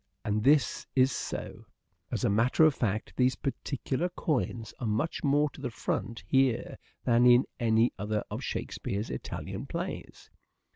And 0.25 0.43
this 0.43 0.87
is 0.95 1.11
so. 1.11 1.67
As 2.09 2.23
a 2.23 2.29
matter 2.31 2.63
of 2.63 2.73
fact 2.73 3.13
these 3.17 3.35
particular 3.35 4.09
coins 4.09 4.73
are 4.79 4.87
much 4.87 5.23
more 5.23 5.47
to 5.51 5.61
the 5.61 5.69
front 5.69 6.23
here 6.25 6.79
than 7.03 7.27
in 7.27 7.45
any 7.59 7.93
other 7.99 8.23
of 8.31 8.43
Shakespeare's 8.43 9.11
Italian 9.11 9.67
plays. 9.67 10.31